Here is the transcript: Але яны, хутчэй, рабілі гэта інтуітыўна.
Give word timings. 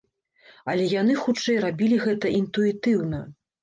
Але 0.73 0.87
яны, 0.93 1.19
хутчэй, 1.25 1.61
рабілі 1.69 2.03
гэта 2.09 2.37
інтуітыўна. 2.43 3.27